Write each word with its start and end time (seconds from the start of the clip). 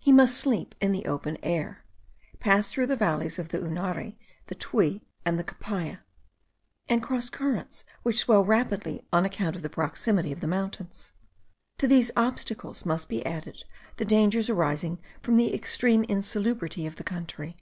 He 0.00 0.10
must 0.10 0.36
sleep 0.36 0.74
in 0.80 0.90
the 0.90 1.06
open 1.06 1.38
air, 1.40 1.84
pass 2.40 2.68
through 2.72 2.88
the 2.88 2.96
valleys 2.96 3.38
of 3.38 3.50
the 3.50 3.60
Unare, 3.60 4.16
the 4.48 4.56
Tuy, 4.56 5.02
and 5.24 5.38
the 5.38 5.44
Capaya, 5.44 6.00
and 6.88 7.00
cross 7.00 7.30
torrents 7.30 7.84
which 8.02 8.18
swell 8.18 8.44
rapidly 8.44 9.06
on 9.12 9.24
account 9.24 9.54
of 9.54 9.62
the 9.62 9.70
proximity 9.70 10.32
of 10.32 10.40
the 10.40 10.48
mountains. 10.48 11.12
To 11.78 11.86
these 11.86 12.10
obstacles 12.16 12.84
must 12.84 13.08
be 13.08 13.24
added 13.24 13.62
the 13.98 14.04
dangers 14.04 14.50
arising 14.50 14.98
from 15.22 15.36
the 15.36 15.54
extreme 15.54 16.02
insalubrity 16.06 16.84
of 16.84 16.96
the 16.96 17.04
country. 17.04 17.56